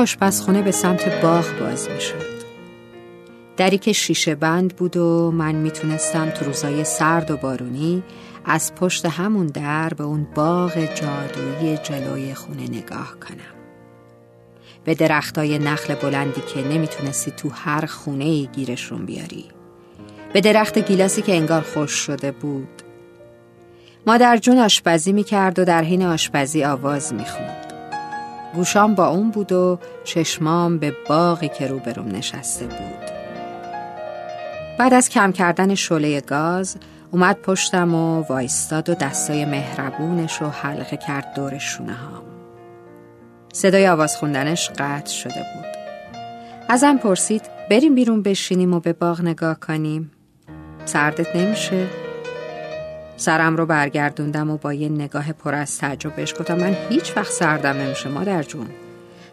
[0.00, 2.40] آشپزخونه به سمت باغ باز می شد
[3.56, 8.02] دری که شیشه بند بود و من می‌تونستم تو روزای سرد و بارونی
[8.44, 13.56] از پشت همون در به اون باغ جادویی جلوی خونه نگاه کنم.
[14.84, 19.44] به درختای نخل بلندی که نمی‌تونستی تو هر خونه ای گیرشون بیاری.
[20.32, 22.82] به درخت گیلاسی که انگار خوش شده بود.
[24.06, 27.59] مادر جون آشپزی می‌کرد و در حین آشپزی آواز می‌خوند.
[28.54, 33.10] گوشام با اون بود و چشمام به باقی که روبروم نشسته بود
[34.78, 36.76] بعد از کم کردن شله گاز
[37.10, 42.22] اومد پشتم و وایستاد و دستای مهربونش رو حلقه کرد دور شونه هام.
[43.52, 45.64] صدای آواز خوندنش قطع شده بود.
[46.68, 50.10] ازم پرسید بریم بیرون بشینیم و به باغ نگاه کنیم.
[50.84, 51.86] سردت نمیشه؟
[53.20, 57.32] سرم رو برگردوندم و با یه نگاه پر از تعجب بهش گفتم من هیچ وقت
[57.32, 58.66] سردم نمیشه مادر جون.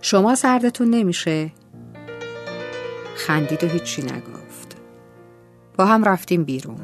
[0.00, 1.50] شما سردتون نمیشه؟
[3.16, 4.76] خندید و هیچی نگفت.
[5.76, 6.80] با هم رفتیم بیرون.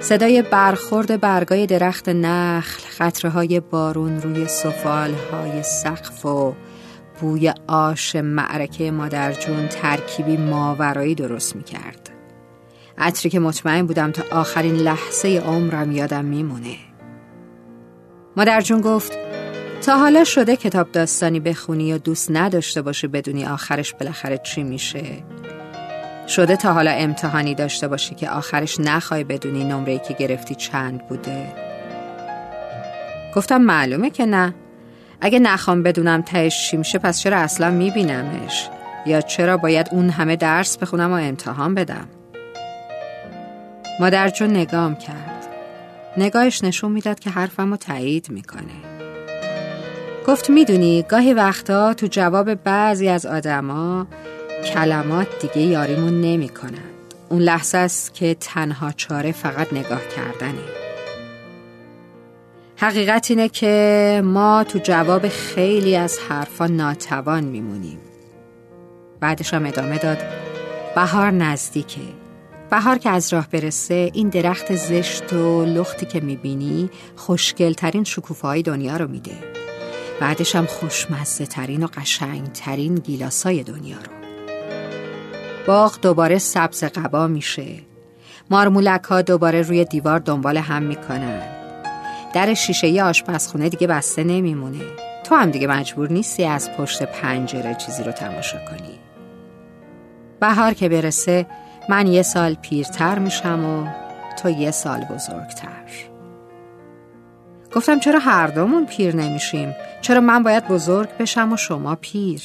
[0.00, 6.54] صدای برخورد برگای درخت نخل خطره بارون روی سفال های سقف و
[7.20, 12.05] بوی آش معرکه مادر جون ترکیبی ماورایی درست می کرد
[12.98, 16.76] عطری که مطمئن بودم تا آخرین لحظه عمرم یادم میمونه.
[18.36, 19.18] مادر جون گفت
[19.86, 25.04] تا حالا شده کتاب داستانی بخونی و دوست نداشته باشه بدونی آخرش بالاخره چی میشه.
[26.28, 31.52] شده تا حالا امتحانی داشته باشی که آخرش نخوای بدونی نمره که گرفتی چند بوده.
[33.34, 34.54] گفتم معلومه که نه.
[35.20, 38.68] اگه نخوام بدونم تهش چی میشه پس چرا اصلا میبینمش؟
[39.06, 42.08] یا چرا باید اون همه درس بخونم و امتحان بدم؟
[44.00, 45.46] مادر جون نگام کرد.
[46.16, 48.96] نگاهش نشون می‌داد که حرفم رو تایید می‌کنه.
[50.26, 54.06] گفت می‌دونی گاهی وقتا تو جواب بعضی از آدما
[54.64, 57.14] کلمات دیگه یاریمون نمی کنند.
[57.28, 60.64] اون لحظه است که تنها چاره فقط نگاه کردنه.
[62.76, 67.98] حقیقت اینه که ما تو جواب خیلی از حرفا ناتوان میمونیم.
[69.20, 70.18] بعدش هم ادامه داد
[70.94, 72.25] بهار نزدیکه.
[72.70, 78.62] بهار که از راه برسه این درخت زشت و لختی که می‌بینی خوشگلترین شکوفه های
[78.62, 79.38] دنیا رو میده.
[80.20, 84.12] بعدش هم خوشمزه ترین و قشنگ ترین گیلاسای دنیا رو.
[85.66, 87.66] باغ دوباره سبز قبا میشه.
[88.50, 91.42] مارمولک ها دوباره روی دیوار دنبال هم می‌کنن.
[92.34, 94.84] در شیشه آشپزخونه دیگه بسته نمیمونه.
[95.24, 98.98] تو هم دیگه مجبور نیستی از پشت پنجره چیزی رو تماشا کنی.
[100.40, 101.46] بهار که برسه
[101.88, 103.86] من یه سال پیرتر میشم و
[104.36, 105.86] تو یه سال بزرگتر.
[107.74, 112.42] گفتم چرا هر دومون پیر نمیشیم؟ چرا من باید بزرگ بشم و شما پیر؟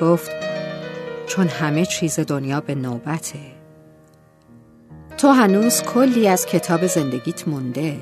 [0.00, 0.30] گفت
[1.26, 3.38] چون همه چیز دنیا به نوبته.
[5.18, 7.96] تو هنوز کلی از کتاب زندگیت مونده.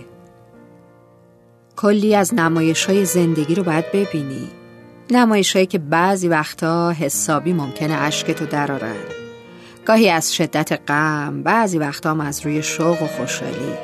[1.76, 4.48] کلی از نمایش های زندگی رو باید ببینی.
[5.10, 9.23] نمایش هایی که بعضی وقتا حسابی ممکنه عشقتو درارن
[9.86, 13.74] گاهی از شدت غم بعضی وقتا هم از روی شوق و خوشحالی.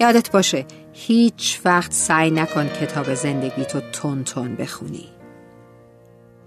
[0.00, 5.08] یادت باشه هیچ وقت سعی نکن کتاب زندگی تو تون تون بخونی.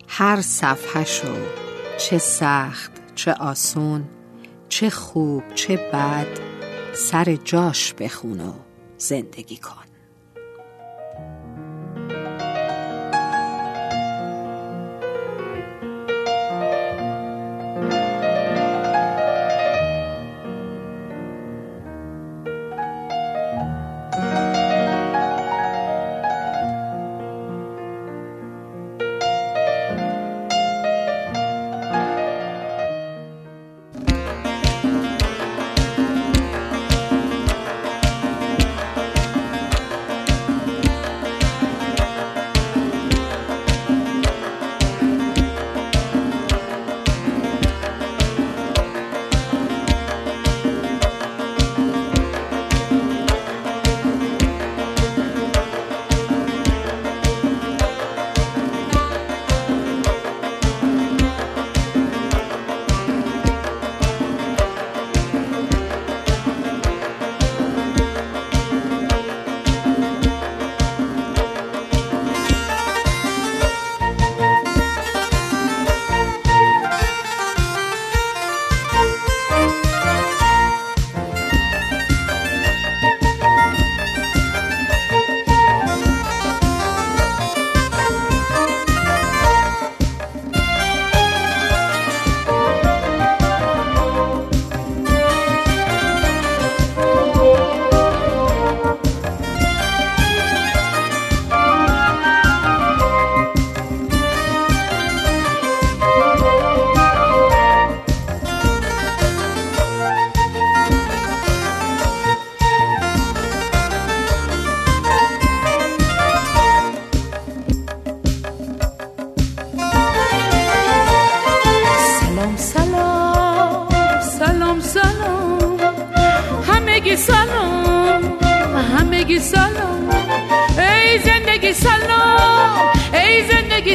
[0.08, 1.36] هر صفحه شو
[1.98, 4.04] چه سخت چه آسون
[4.70, 6.28] چه خوب چه بد
[6.94, 8.54] سر جاش بخون و
[8.98, 9.95] زندگی کن.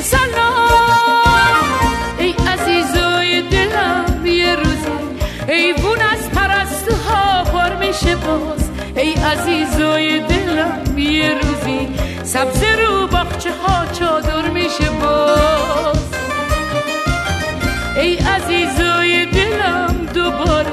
[0.03, 1.65] سلام.
[2.19, 4.91] ای عزیزای دلم یه روزی
[5.49, 8.71] ای بون از پرستوها پر میشه باز.
[8.97, 11.89] ای عزیزای دلم یه روزی
[12.25, 16.05] سبز رو باخچه ها چادر میشه باز.
[17.97, 20.71] ای عزیزای دلم دوباره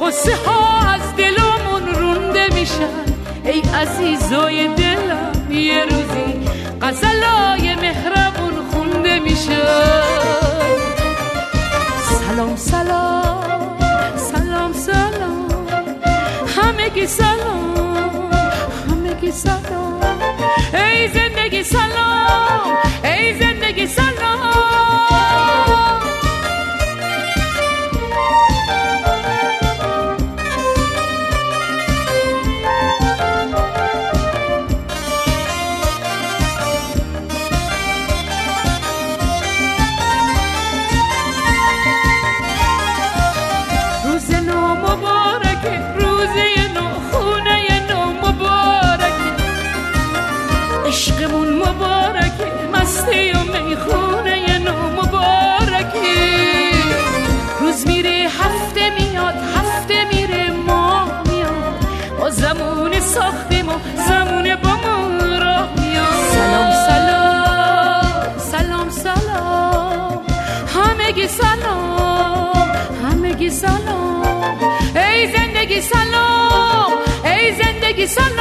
[0.00, 3.06] قصه ها از دلمون رونده میشن.
[3.44, 6.46] ای عزیزای دلم یه روزی
[6.82, 7.55] مهرمون
[12.26, 14.72] سلام سلام سلام.
[14.72, 15.48] سلام
[16.56, 18.30] همگی سلام
[18.90, 20.00] همگی سلام.
[20.74, 24.65] ای زندگی سلام ای زندگی سلام.
[71.16, 72.68] همگی سلام
[73.04, 74.58] همگی سلام.
[74.96, 76.92] ای زندگی سلام
[77.24, 78.35] ای زندگی سلام.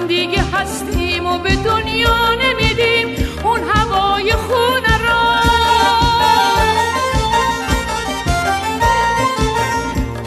[0.00, 5.40] همدیگه هستیم و به دنیا نمیدیم اون هوای خونه را.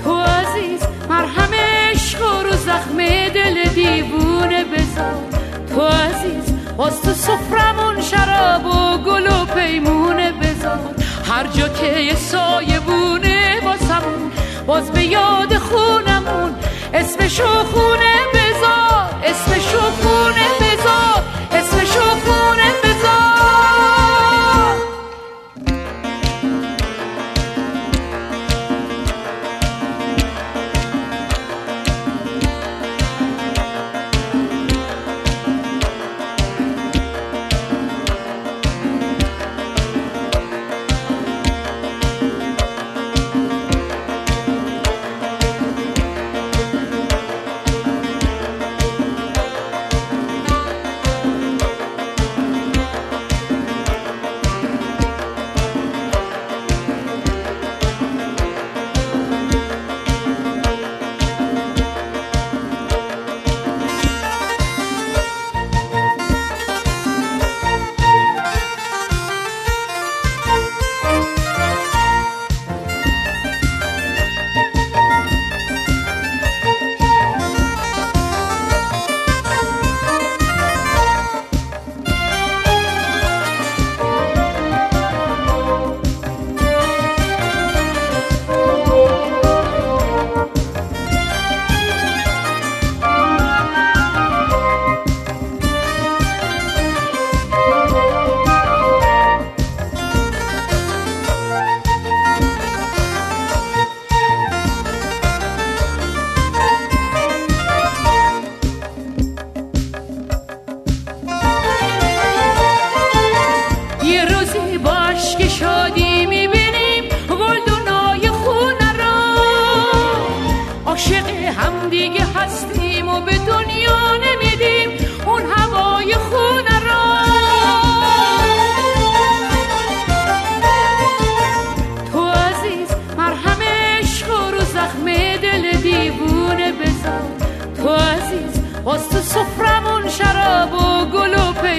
[0.03, 2.97] تو عزیز مرهم عشق رو زخم
[3.33, 5.23] دل دیوونه بذار.
[5.69, 10.95] تو عزیز باز تو سفرمون شراب و گل و پیمونه بذار.
[11.25, 13.59] هر جا که یه سایه بونه
[14.67, 16.55] باز به یاد خونمون
[16.93, 18.12] اسمشو خونه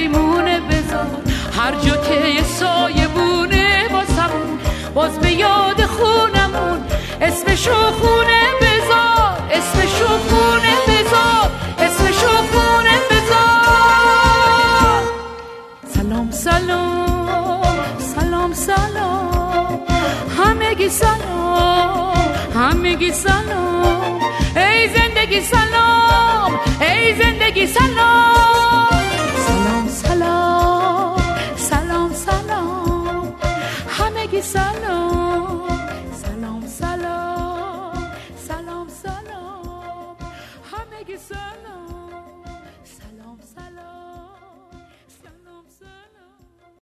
[0.05, 1.07] پیمونه بذار
[1.57, 4.59] هر جا که سایه بونه واسمون
[4.95, 6.81] باز به یاد خونمون.
[7.21, 15.03] اسمشو خونه بذار اسمشو خونه بذار اسمشو خونه بذار
[15.95, 19.81] سلام سلام سلام سلام.
[20.39, 22.15] همگی سلام
[22.55, 24.21] همگی سلام.
[24.57, 28.34] ای زندگی سلام ای زندگی سلام.